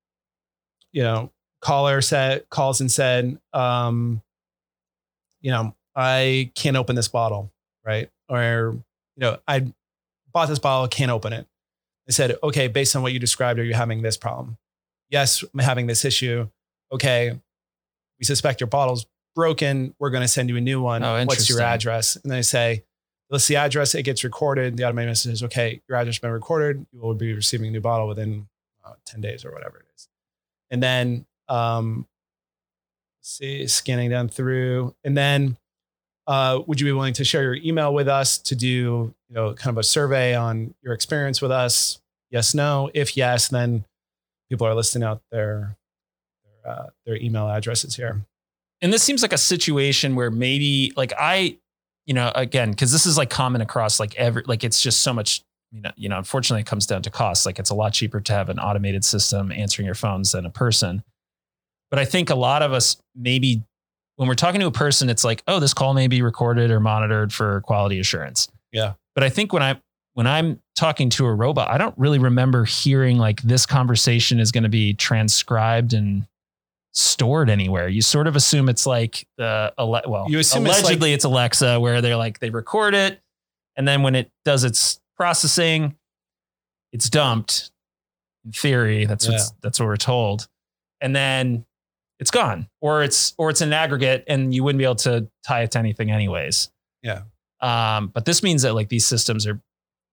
you 0.93 1.03
know 1.03 1.31
caller 1.61 2.01
said 2.01 2.49
calls 2.49 2.81
and 2.81 2.91
said 2.91 3.39
um, 3.53 4.23
you 5.41 5.51
know 5.51 5.75
I 5.95 6.51
can't 6.55 6.77
open 6.77 6.97
this 6.97 7.09
bottle 7.09 7.53
right 7.85 8.09
or 8.29 8.75
you 9.17 9.21
know 9.21 9.39
I 9.47 9.73
bought 10.33 10.49
this 10.49 10.59
bottle 10.61 10.87
can't 10.89 11.11
open 11.11 11.33
it. 11.33 11.47
I 12.09 12.11
said, 12.13 12.37
okay, 12.43 12.69
based 12.69 12.97
on 12.97 13.03
what 13.03 13.13
you 13.13 13.19
described, 13.19 13.59
are 13.61 13.65
you 13.65 13.75
having 13.75 14.01
this 14.01 14.17
problem? 14.17 14.57
Yes, 15.11 15.45
I'm 15.53 15.61
having 15.61 15.87
this 15.89 16.07
issue. 16.07 16.49
Okay, 16.91 17.39
we 18.19 18.25
suspect 18.25 18.61
your 18.61 18.67
bottle's 18.67 19.05
broken. 19.39 19.95
We're 20.01 20.11
going 20.11 20.23
to 20.23 20.29
send 20.29 20.49
you 20.49 20.57
a 20.57 20.61
new 20.61 20.83
one. 20.83 21.05
Oh, 21.05 21.25
What's 21.25 21.49
your 21.49 21.61
address? 21.61 22.17
And 22.17 22.33
they 22.33 22.43
say, 22.43 22.83
let's 23.31 23.47
the 23.47 23.55
address. 23.55 23.95
It 23.95 24.03
gets 24.03 24.25
recorded. 24.25 24.77
The 24.77 24.83
automated 24.83 25.11
message 25.11 25.33
is, 25.33 25.43
okay, 25.45 25.81
your 25.89 25.97
address 25.97 26.17
has 26.17 26.21
been 26.21 26.33
recorded. 26.33 26.85
You 26.93 27.01
will 27.01 27.15
be 27.15 27.33
receiving 27.33 27.69
a 27.69 27.71
new 27.71 27.81
bottle 27.81 28.09
within 28.09 28.49
uh, 28.85 28.95
10 29.07 29.21
days 29.21 29.45
or 29.45 29.53
whatever 29.53 29.79
it 29.79 29.85
is. 29.95 30.09
And 30.73 30.83
then, 30.83 31.25
um, 31.49 32.09
see, 33.21 33.65
scanning 33.69 34.11
down 34.11 34.29
through. 34.29 34.97
And 35.05 35.17
then, 35.17 35.57
uh, 36.27 36.61
would 36.67 36.81
you 36.81 36.87
be 36.87 36.93
willing 36.93 37.15
to 37.15 37.25
share 37.25 37.45
your 37.45 37.55
email 37.55 37.95
with 37.95 38.09
us 38.09 38.39
to 38.39 38.57
do, 38.57 38.67
you 38.67 39.15
know, 39.31 39.55
kind 39.55 39.73
of 39.73 39.79
a 39.79 39.85
survey 39.85 40.35
on 40.35 40.75
your 40.83 40.95
experience 40.95 41.41
with 41.41 41.53
us? 41.53 42.01
Yes, 42.33 42.55
no. 42.55 42.91
If 42.93 43.17
yes, 43.17 43.47
then 43.47 43.85
people 44.49 44.67
are 44.67 44.75
listing 44.75 45.05
out 45.05 45.23
their 45.31 45.77
their, 46.65 46.73
uh, 46.73 46.87
their 47.07 47.17
email 47.17 47.49
addresses 47.49 47.95
here. 47.95 48.25
And 48.81 48.93
this 48.93 49.03
seems 49.03 49.23
like 49.23 49.33
a 49.33 49.39
situation 49.39 50.15
where 50.15 50.31
maybe 50.31 50.93
like 50.97 51.13
I, 51.19 51.59
you 52.07 52.15
know, 52.15 52.33
again, 52.35 52.71
because 52.71 52.93
this 52.93 53.07
is 53.07 53.19
like 53.19 53.31
common 53.31 53.61
across 53.61 53.99
like 53.99 54.15
every 54.17 54.43
like 54.47 54.65
it's 54.65 54.81
just 54.81 55.03
so 55.03 55.13
much 55.13 55.43
you 55.71 55.83
know, 55.83 55.91
you 55.97 56.09
know, 56.09 56.17
unfortunately, 56.17 56.63
it 56.63 56.67
comes 56.67 56.87
down 56.87 57.03
to 57.03 57.11
cost. 57.11 57.45
Like 57.45 57.59
it's 57.59 57.71
a 57.71 57.75
lot 57.75 57.93
cheaper 57.93 58.21
to 58.21 58.33
have 58.33 58.49
an 58.49 58.59
automated 58.59 59.05
system 59.05 59.53
answering 59.53 59.87
your 59.87 59.95
phones 59.95 60.33
than 60.33 60.47
a 60.47 60.51
person. 60.51 61.03
But 61.91 61.99
I 61.99 62.05
think 62.05 62.31
a 62.31 62.35
lot 62.35 62.63
of 62.63 62.73
us 62.73 62.97
maybe 63.15 63.63
when 64.17 64.29
we're 64.29 64.35
talking 64.35 64.61
to 64.61 64.67
a 64.67 64.73
person, 64.73 65.09
it's 65.09 65.25
like, 65.25 65.43
oh, 65.47 65.61
this 65.61 65.73
call 65.73 65.95
may 65.95 66.09
be 66.09 66.23
recorded 66.23 66.71
or 66.71 66.81
monitored 66.81 67.33
for 67.33 67.61
quality 67.63 68.01
assurance. 68.01 68.49
Yeah. 68.73 68.95
But 69.15 69.25
I 69.25 69.31
think 69.31 69.53
when 69.53 69.63
I 69.63 69.81
when 70.15 70.27
I'm 70.27 70.61
talking 70.75 71.11
to 71.11 71.27
a 71.27 71.35
robot, 71.35 71.71
I 71.71 71.79
don't 71.79 71.97
really 71.97 72.19
remember 72.19 72.65
hearing 72.65 73.19
like 73.19 73.41
this 73.43 73.67
conversation 73.67 74.41
is 74.41 74.51
going 74.51 74.65
to 74.65 74.69
be 74.69 74.95
transcribed 74.95 75.93
and 75.93 76.27
stored 77.01 77.49
anywhere. 77.51 77.89
You 77.89 78.03
sort 78.03 78.27
of 78.27 78.37
assume 78.37 78.69
it's 78.69 78.87
like 78.87 79.27
the 79.37 79.73
well, 79.79 80.27
You 80.29 80.39
assume 80.39 80.67
it's 80.67 80.81
allegedly 80.81 81.11
like- 81.11 81.15
it's 81.17 81.25
Alexa 81.25 81.81
where 81.81 82.01
they're 82.01 82.17
like 82.17 82.41
they 82.41 82.51
record 82.51 82.95
it 82.95 83.21
and 83.77 83.87
then 83.87 84.03
when 84.03 84.15
it 84.17 84.31
does 84.45 84.65
its 84.65 85.01
processing, 85.17 85.97
it's 86.93 87.09
dumped. 87.09 87.71
In 88.45 88.53
theory, 88.53 89.05
that's 89.05 89.29
what's, 89.29 89.51
that's 89.63 89.79
what 89.81 89.87
we're 89.87 89.97
told, 89.97 90.49
and 91.01 91.15
then 91.15 91.65
it's 92.19 92.31
gone, 92.31 92.69
or 92.81 93.03
it's 93.03 93.35
or 93.39 93.51
it's 93.51 93.61
an 93.61 93.73
aggregate, 93.73 94.25
and 94.27 94.55
you 94.55 94.65
wouldn't 94.65 94.79
be 94.79 94.85
able 94.85 94.95
to 94.97 95.29
tie 95.47 95.63
it 95.63 95.73
to 95.73 95.79
anything 95.79 96.11
anyways. 96.11 96.71
Yeah. 97.03 97.23
Um, 97.61 98.09
but 98.09 98.25
this 98.25 98.43
means 98.43 98.63
that 98.63 98.75
like 98.75 98.89
these 98.89 99.07
systems 99.07 99.47
are 99.47 99.61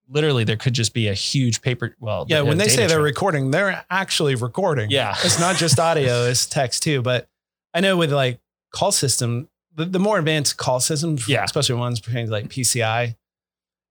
literally 0.08 0.44
there 0.44 0.56
could 0.56 0.72
just 0.72 0.94
be 0.94 1.08
a 1.08 1.14
huge 1.14 1.62
paper. 1.62 1.96
Well, 2.00 2.26
Yeah, 2.28 2.42
when 2.42 2.58
they 2.58 2.68
say 2.68 2.86
they're 2.86 3.00
recording, 3.02 3.50
they're 3.50 3.84
actually 3.90 4.34
recording. 4.36 4.90
Yeah. 4.90 5.14
It's 5.24 5.40
not 5.40 5.56
just 5.56 5.78
audio, 5.80 6.24
it's 6.28 6.46
text 6.46 6.82
too. 6.82 7.02
But 7.02 7.28
I 7.74 7.80
know 7.80 7.96
with 7.96 8.12
like 8.12 8.38
call 8.72 8.92
system, 8.92 9.48
the, 9.74 9.84
the 9.84 9.98
more 9.98 10.18
advanced 10.18 10.56
call 10.56 10.80
systems, 10.80 11.28
Yeah. 11.28 11.44
especially 11.44 11.74
ones 11.76 12.00
pertaining 12.00 12.26
to 12.26 12.32
like 12.32 12.48
PCI, 12.48 13.16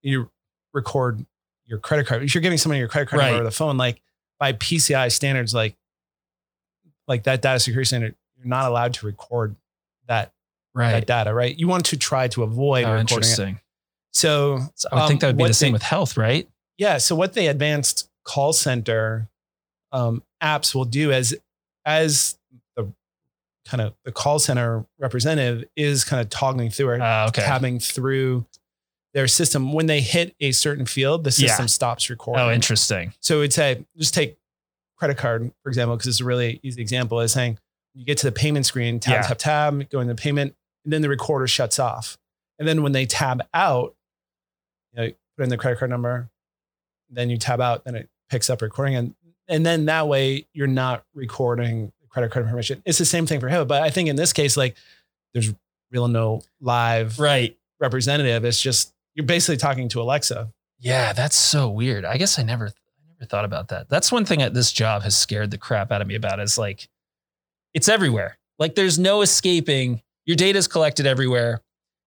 you 0.02 0.30
record 0.74 1.26
your 1.66 1.80
credit 1.80 2.06
card. 2.08 2.24
If 2.24 2.34
you're 2.34 2.42
giving 2.42 2.58
somebody 2.58 2.80
your 2.80 2.88
credit 2.88 3.10
card 3.10 3.20
number 3.22 3.32
Right. 3.34 3.36
over 3.40 3.44
the 3.44 3.52
phone, 3.52 3.76
like 3.78 4.02
by 4.40 4.54
PCI 4.54 5.12
standards, 5.12 5.54
like 5.54 5.76
like 7.08 7.24
that 7.24 7.42
data 7.42 7.60
security 7.60 7.86
standard, 7.88 8.16
you're 8.38 8.48
not 8.48 8.70
allowed 8.70 8.94
to 8.96 9.06
record 9.06 9.56
that 10.08 10.32
right. 10.74 10.92
that 10.92 11.06
data, 11.08 11.34
right? 11.34 11.58
You 11.58 11.68
want 11.68 11.86
to 11.88 11.98
try 11.98 12.28
to 12.30 12.44
avoid 12.44 12.86
Oh, 12.86 12.94
recording 12.94 13.30
it. 13.30 13.58
So 14.16 14.62
So 14.76 14.90
I 14.92 14.96
would 15.02 15.08
think 15.10 15.18
Um, 15.24 15.28
that 15.28 15.28
would 15.36 15.38
be 15.38 15.48
the 15.48 15.54
same 15.54 15.70
they- 15.72 15.74
with 15.74 15.84
health, 15.84 16.18
right? 16.18 16.48
yeah. 16.78 16.98
So 16.98 17.16
what 17.16 17.34
the 17.34 17.48
advanced 17.48 18.10
call 18.24 18.54
center 18.54 19.30
um, 19.92 20.24
apps 20.42 20.74
will 20.74 20.86
do 20.86 21.12
as 21.12 21.36
as 21.86 22.38
the 22.76 22.92
kind 23.66 23.80
of 23.82 23.94
the 24.04 24.12
call 24.12 24.40
center 24.40 24.86
representative 24.98 25.70
is 25.76 26.04
kind 26.04 26.22
of 26.22 26.30
toggling 26.30 26.70
through 26.70 26.90
or 26.90 27.02
Uh, 27.02 27.28
okay. 27.28 27.44
tabbing 27.44 27.80
through 27.80 28.46
their 29.14 29.28
system. 29.28 29.72
When 29.72 29.86
they 29.86 30.02
hit 30.02 30.36
a 30.42 30.52
certain 30.52 30.86
field, 30.86 31.24
the 31.24 31.30
Yeah. 31.30 31.48
system 31.50 31.68
stops 31.68 32.10
recording. 32.10 32.44
Oh, 32.44 32.52
interesting. 32.52 33.14
So 33.22 33.42
it's 33.42 33.58
a 33.58 33.86
just 33.98 34.14
take 34.14 34.38
credit 34.98 35.18
card 35.18 35.52
for 35.64 35.70
example, 35.70 35.96
because 35.96 36.08
it's 36.08 36.20
a 36.22 36.26
really 36.26 36.60
easy 36.64 36.82
example. 36.82 37.20
Is 37.22 37.32
saying 37.34 37.58
you 37.94 38.04
get 38.06 38.18
to 38.18 38.26
the 38.26 38.32
payment 38.34 38.66
screen, 38.66 39.00
tab 39.00 39.14
Yeah. 39.22 39.28
tab 39.28 39.38
tab, 39.38 39.90
go 39.90 40.00
into 40.02 40.16
payment, 40.16 40.56
and 40.84 40.92
then 40.92 41.02
the 41.02 41.10
recorder 41.10 41.48
shuts 41.48 41.80
off. 41.80 42.18
And 42.60 42.68
then 42.68 42.84
when 42.84 42.92
they 42.92 43.06
tab 43.06 43.42
out, 43.54 43.95
you 44.96 45.02
know, 45.08 45.12
put 45.38 45.44
in 45.44 45.50
the 45.50 45.58
credit 45.58 45.80
card 45.80 45.92
number, 45.92 46.30
then 47.10 47.30
you 47.30 47.38
tab 47.38 47.62
out, 47.62 47.84
then 47.84 47.96
it 47.96 48.10
picks 48.30 48.50
up 48.50 48.62
recording, 48.62 48.96
and 48.96 49.16
and 49.48 49.66
then 49.66 49.86
that 49.86 50.08
way 50.08 50.46
you're 50.54 50.66
not 50.68 51.04
recording 51.14 51.92
credit 52.10 52.32
card 52.32 52.46
information. 52.46 52.82
It's 52.86 52.98
the 52.98 53.06
same 53.06 53.26
thing 53.28 53.40
for 53.40 53.50
him, 53.50 53.68
but 53.68 53.84
I 53.84 53.90
think 53.90 54.10
in 54.10 54.16
this 54.16 54.34
case, 54.34 54.56
like 54.58 54.76
there's 55.34 55.54
real 55.92 56.08
no 56.08 56.42
live 56.62 57.20
Right. 57.20 57.56
representative. 57.80 58.44
It's 58.46 58.60
just 58.60 58.94
you're 59.14 59.26
basically 59.26 59.58
talking 59.58 59.88
to 59.90 60.02
Alexa. 60.02 60.52
Yeah, 60.80 61.14
that's 61.14 61.36
so 61.36 61.70
weird. 61.70 62.04
I 62.06 62.18
guess 62.18 62.38
I 62.40 62.44
never, 62.44 62.68
I 62.68 62.72
never 63.20 63.26
thought 63.30 63.46
about 63.46 63.68
that. 63.70 63.88
That's 63.90 64.12
one 64.12 64.26
thing 64.26 64.40
that 64.40 64.54
this 64.54 64.72
job 64.74 65.04
has 65.04 65.16
scared 65.16 65.52
the 65.52 65.58
crap 65.58 65.92
out 65.92 66.02
of 66.02 66.08
me 66.08 66.16
about 66.16 66.40
is 66.40 66.58
like, 66.58 66.88
it's 67.74 67.88
everywhere. 67.88 68.38
Like, 68.60 68.76
there's 68.76 68.98
no 69.00 69.22
escaping. 69.22 70.02
Your 70.26 70.36
data 70.36 70.58
is 70.60 70.68
collected 70.68 71.06
everywhere. 71.06 71.62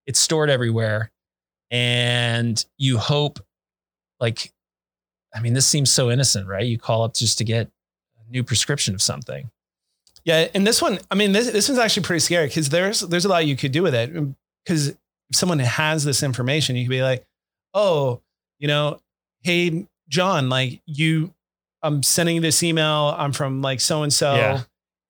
It's 0.06 0.18
stored 0.20 0.50
everywhere, 0.50 1.10
and 1.70 2.64
you 2.76 2.98
hope, 2.98 3.40
like, 4.20 4.52
I 5.34 5.40
mean, 5.40 5.52
this 5.52 5.66
seems 5.66 5.90
so 5.90 6.10
innocent, 6.10 6.46
right? 6.48 6.64
You 6.64 6.78
call 6.78 7.02
up 7.02 7.14
just 7.14 7.38
to 7.38 7.44
get 7.44 7.66
a 7.66 8.30
new 8.30 8.42
prescription 8.42 8.94
of 8.94 9.02
something. 9.02 9.50
Yeah, 10.24 10.48
and 10.54 10.66
this 10.66 10.82
one, 10.82 10.98
I 11.10 11.14
mean, 11.14 11.32
this 11.32 11.50
this 11.50 11.68
one's 11.68 11.78
actually 11.78 12.02
pretty 12.02 12.20
scary 12.20 12.48
because 12.48 12.68
there's 12.68 13.00
there's 13.00 13.24
a 13.24 13.28
lot 13.28 13.46
you 13.46 13.56
could 13.56 13.72
do 13.72 13.82
with 13.82 13.94
it. 13.94 14.12
Because 14.64 14.88
if 14.88 14.96
someone 15.32 15.58
has 15.60 16.04
this 16.04 16.22
information, 16.22 16.76
you 16.76 16.84
could 16.84 16.90
be 16.90 17.02
like, 17.02 17.24
oh, 17.72 18.20
you 18.58 18.68
know, 18.68 18.98
hey 19.42 19.86
John, 20.08 20.48
like 20.48 20.82
you, 20.86 21.32
I'm 21.82 22.02
sending 22.02 22.36
you 22.36 22.40
this 22.42 22.62
email. 22.62 23.14
I'm 23.16 23.32
from 23.32 23.62
like 23.62 23.80
so 23.80 24.02
and 24.02 24.12
so, 24.12 24.60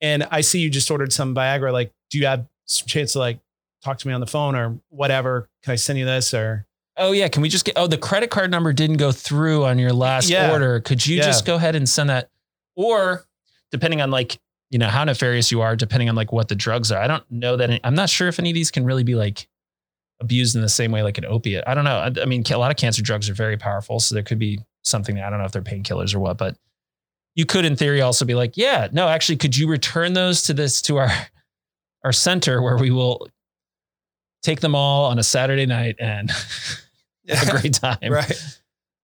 and 0.01 0.25
I 0.31 0.41
see 0.43 0.61
you 0.61 0.71
just 0.71 0.91
ordered 0.91 1.13
some 1.13 1.35
Viagra. 1.35 1.73
Like, 1.73 1.93
do 2.11 2.19
you 2.19 2.27
have 2.27 2.47
some 2.67 2.87
chance 2.87 3.15
to 3.15 3.19
like 3.21 3.39
talk 3.83 3.99
to 3.99 4.09
me 4.09 4.15
on 4.15 4.21
the 4.21 4.27
phone 4.27 4.55
or 4.55 4.79
whatever? 4.89 5.49
Can 5.63 5.73
I 5.73 5.77
send 5.77 5.99
you 5.99 6.05
this 6.05 6.33
or? 6.35 6.67
Oh 6.97 7.13
yeah, 7.13 7.29
can 7.29 7.43
we 7.43 7.49
just 7.49 7.65
get? 7.65 7.75
Oh, 7.77 7.87
the 7.87 7.99
credit 7.99 8.31
card 8.31 8.51
number 8.51 8.73
didn't 8.73 8.97
go 8.97 9.13
through 9.13 9.65
on 9.65 9.79
your 9.79 9.93
last 9.93 10.29
Yeah. 10.29 10.51
order. 10.51 10.81
Could 10.81 11.07
you 11.07 11.19
Yeah. 11.19 11.25
just 11.25 11.45
go 11.45 11.55
ahead 11.57 11.77
and 11.77 11.89
send 11.89 12.11
that? 12.11 12.29
Or 12.77 13.25
depending 13.71 14.01
on 14.01 14.11
like 14.11 14.39
you 14.71 14.79
know 14.79 14.89
how 14.89 15.03
nefarious 15.05 15.51
you 15.51 15.61
are, 15.63 15.75
depending 15.77 16.09
on 16.11 16.15
like 16.15 16.31
what 16.33 16.49
the 16.49 16.55
drugs 16.55 16.93
are. 16.93 17.01
I 17.01 17.07
don't 17.07 17.25
know 17.31 17.57
that. 17.57 17.71
Any, 17.71 17.81
I'm 17.85 17.95
not 17.95 18.11
sure 18.11 18.29
if 18.29 18.39
any 18.39 18.51
of 18.51 18.55
these 18.55 18.71
can 18.71 18.85
really 18.85 19.05
be 19.05 19.15
like 19.15 19.49
abused 20.21 20.57
in 20.57 20.63
the 20.63 20.69
same 20.69 20.91
way 20.93 21.03
like 21.03 21.17
an 21.17 21.25
opiate. 21.25 21.65
I 21.67 21.75
don't 21.75 21.85
know. 21.85 21.97
I, 21.99 22.13
I 22.21 22.25
mean, 22.27 22.43
a 22.51 22.59
lot 22.59 22.71
of 22.71 22.77
cancer 22.77 23.01
drugs 23.01 23.31
are 23.31 23.35
very 23.35 23.57
powerful, 23.57 23.99
so 24.01 24.15
there 24.15 24.25
could 24.25 24.39
be 24.39 24.59
something. 24.83 25.15
That, 25.15 25.25
I 25.25 25.31
don't 25.31 25.39
know 25.39 25.45
if 25.47 25.53
they're 25.53 25.63
painkillers 25.63 26.15
or 26.15 26.19
what, 26.19 26.37
but 26.37 26.57
you 27.35 27.47
could, 27.47 27.65
in 27.65 27.77
theory, 27.77 28.01
also 28.03 28.25
be 28.25 28.35
like, 28.35 28.57
yeah, 28.57 28.89
no, 28.93 29.09
actually, 29.09 29.37
could 29.37 29.57
you 29.57 29.69
return 29.69 30.13
those 30.15 30.43
to 30.45 30.55
this 30.55 30.83
to 30.83 30.97
our 30.99 31.11
our 32.05 32.13
center 32.13 32.61
where 32.61 32.77
we 32.77 32.91
will 32.91 33.29
take 34.43 34.61
them 34.61 34.75
all 34.75 35.07
on 35.07 35.19
a 35.19 35.23
Saturday 35.23 35.67
night 35.67 35.97
and 35.99 36.31
have 37.29 37.49
a 37.49 37.61
great 37.61 37.75
time. 37.75 37.99
right. 38.11 38.33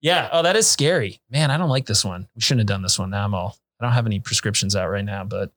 Yeah. 0.00 0.28
Oh, 0.32 0.42
that 0.42 0.56
is 0.56 0.66
scary. 0.66 1.20
Man, 1.30 1.50
I 1.50 1.56
don't 1.56 1.70
like 1.70 1.86
this 1.86 2.04
one. 2.04 2.28
We 2.34 2.40
shouldn't 2.42 2.60
have 2.60 2.66
done 2.74 2.82
this 2.82 2.98
one. 2.98 3.10
Now 3.10 3.24
I'm 3.24 3.34
all, 3.34 3.56
I 3.80 3.84
don't 3.84 3.94
have 3.94 4.06
any 4.06 4.20
prescriptions 4.20 4.76
out 4.76 4.88
right 4.90 5.04
now, 5.04 5.24
but 5.24 5.50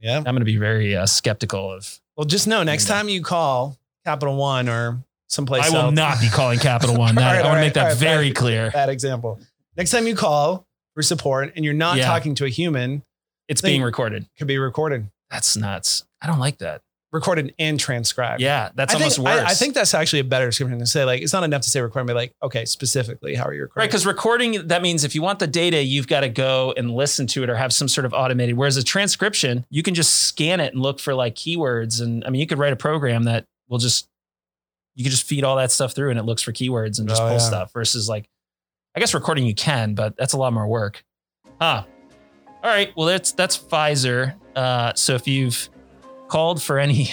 Yeah. 0.00 0.16
I'm 0.16 0.24
going 0.24 0.38
to 0.38 0.44
be 0.44 0.56
very 0.56 0.96
uh, 0.96 1.06
skeptical 1.06 1.70
of. 1.72 2.00
Well, 2.16 2.24
just 2.26 2.46
know 2.48 2.62
next 2.62 2.86
time 2.86 3.08
you 3.08 3.22
call 3.22 3.76
Capital 4.04 4.36
One 4.36 4.68
or 4.68 5.04
someplace 5.28 5.66
I 5.66 5.70
will 5.70 5.86
else. 5.86 5.94
not 5.94 6.20
be 6.20 6.28
calling 6.28 6.58
Capital 6.58 6.96
One. 6.96 7.14
That, 7.16 7.26
right, 7.32 7.40
I 7.40 7.42
want 7.42 7.46
all 7.48 7.54
to 7.56 7.60
make 7.60 7.74
that 7.74 7.88
right, 7.88 7.96
very 7.96 8.28
bad- 8.30 8.36
clear. 8.36 8.70
bad 8.70 8.88
example. 8.88 9.38
Next 9.76 9.90
time 9.90 10.06
you 10.06 10.14
call 10.16 10.66
for 10.94 11.02
support 11.02 11.52
and 11.56 11.64
you're 11.64 11.74
not 11.74 11.96
Yeah. 11.98 12.06
talking 12.06 12.34
to 12.36 12.44
a 12.46 12.48
human, 12.48 13.02
It's 13.48 13.60
being 13.60 13.82
recorded. 13.82 14.26
could 14.38 14.46
be 14.48 14.58
recorded, 14.58 15.08
That's 15.30 15.56
nuts. 15.56 16.04
I 16.22 16.26
don't 16.26 16.38
like 16.40 16.58
that. 16.58 16.82
Recorded 17.12 17.54
and 17.58 17.78
transcribed. 17.78 18.40
Yeah. 18.40 18.70
That's 18.74 18.94
I 18.94 18.98
think, 18.98 19.02
almost 19.04 19.18
worse. 19.18 19.48
I, 19.48 19.50
I 19.50 19.54
think 19.54 19.74
that's 19.74 19.94
actually 19.94 20.20
a 20.20 20.24
better 20.24 20.46
description 20.46 20.78
to 20.78 20.86
say 20.86 21.04
like 21.04 21.22
it's 21.22 21.32
not 21.32 21.42
enough 21.42 21.62
to 21.62 21.68
say 21.70 21.80
recording, 21.80 22.06
but 22.06 22.16
like 22.16 22.32
okay, 22.42 22.64
specifically 22.64 23.34
how 23.34 23.44
are 23.46 23.52
you 23.52 23.62
recording? 23.62 23.82
Right, 23.82 23.88
because 23.90 24.06
recording 24.06 24.68
that 24.68 24.80
means 24.82 25.02
if 25.02 25.14
you 25.14 25.22
want 25.22 25.40
the 25.40 25.46
data, 25.48 25.82
you've 25.82 26.06
got 26.06 26.20
to 26.20 26.28
go 26.28 26.72
and 26.76 26.92
listen 26.92 27.26
to 27.28 27.42
it 27.42 27.50
or 27.50 27.56
have 27.56 27.72
some 27.72 27.88
sort 27.88 28.04
of 28.04 28.14
automated. 28.14 28.56
Whereas 28.56 28.76
a 28.76 28.84
transcription, 28.84 29.66
you 29.70 29.82
can 29.82 29.94
just 29.94 30.24
scan 30.24 30.60
it 30.60 30.72
and 30.72 30.82
look 30.82 31.00
for 31.00 31.14
like 31.14 31.34
keywords, 31.34 32.00
and 32.00 32.24
I 32.24 32.30
mean, 32.30 32.40
you 32.40 32.46
could 32.46 32.58
write 32.58 32.72
a 32.72 32.76
program 32.76 33.24
that 33.24 33.44
will 33.68 33.78
just 33.78 34.06
you 34.94 35.04
can 35.04 35.10
just 35.10 35.26
feed 35.26 35.44
all 35.44 35.56
that 35.56 35.70
stuff 35.72 35.94
through, 35.94 36.10
and 36.10 36.18
it 36.18 36.24
looks 36.24 36.42
for 36.42 36.52
keywords 36.52 36.98
and 36.98 37.08
just 37.08 37.22
Oh, 37.22 37.26
pull 37.26 37.32
yeah. 37.34 37.38
stuff. 37.38 37.72
Versus 37.72 38.08
like, 38.08 38.28
I 38.94 39.00
guess 39.00 39.14
recording 39.14 39.46
you 39.46 39.54
can, 39.54 39.94
but 39.94 40.16
that's 40.16 40.32
a 40.32 40.36
lot 40.36 40.52
more 40.52 40.66
work. 40.66 41.04
Huh. 41.60 41.84
All 42.62 42.70
right. 42.70 42.92
Well, 42.96 43.06
that's 43.06 43.32
that's 43.32 43.56
Pfizer. 43.56 44.34
Uh, 44.54 44.92
so 44.94 45.14
if 45.14 45.26
you've 45.26 45.69
called 46.30 46.62
for 46.62 46.78
any, 46.78 47.10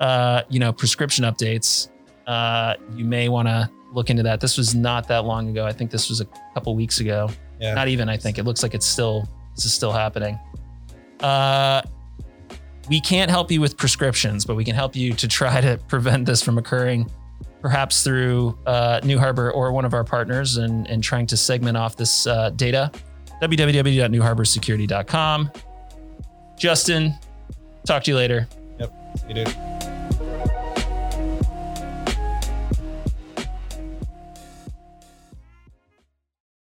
uh, 0.00 0.42
you 0.48 0.60
know, 0.60 0.72
prescription 0.72 1.24
updates, 1.24 1.88
uh, 2.26 2.74
you 2.94 3.04
may 3.04 3.28
want 3.28 3.48
to 3.48 3.68
look 3.92 4.10
into 4.10 4.22
that. 4.22 4.40
This 4.40 4.58
was 4.58 4.74
not 4.74 5.08
that 5.08 5.24
long 5.24 5.48
ago. 5.48 5.66
I 5.66 5.72
think 5.72 5.90
this 5.90 6.08
was 6.08 6.20
a 6.20 6.26
couple 6.52 6.76
weeks 6.76 7.00
ago. 7.00 7.30
Yeah. 7.60 7.74
Not 7.74 7.88
even. 7.88 8.08
I 8.08 8.16
think 8.16 8.38
it 8.38 8.44
looks 8.44 8.62
like 8.62 8.74
it's 8.74 8.86
still 8.86 9.28
this 9.54 9.64
is 9.64 9.72
still 9.72 9.92
happening. 9.92 10.38
Uh, 11.20 11.82
we 12.88 13.00
can't 13.00 13.30
help 13.30 13.50
you 13.50 13.60
with 13.60 13.76
prescriptions, 13.76 14.44
but 14.44 14.56
we 14.56 14.64
can 14.64 14.74
help 14.74 14.94
you 14.94 15.14
to 15.14 15.28
try 15.28 15.60
to 15.60 15.78
prevent 15.88 16.26
this 16.26 16.42
from 16.42 16.58
occurring, 16.58 17.10
perhaps 17.62 18.04
through 18.04 18.58
uh, 18.66 19.00
NuHarbor 19.00 19.54
or 19.54 19.72
one 19.72 19.86
of 19.86 19.94
our 19.94 20.04
partners, 20.04 20.58
and 20.58 20.86
and 20.88 21.02
trying 21.02 21.26
to 21.28 21.36
segment 21.36 21.76
off 21.76 21.96
this 21.96 22.26
uh, 22.26 22.50
data. 22.50 22.90
www.nuharborsecurity.com. 23.40 25.50
Justin, 26.58 27.14
talk 27.84 28.04
to 28.04 28.10
you 28.10 28.16
later. 28.16 28.48
Yep. 28.78 28.92
See 29.18 29.28
You 29.28 29.44
do. 29.44 29.93